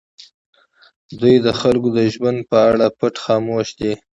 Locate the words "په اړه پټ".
2.49-3.13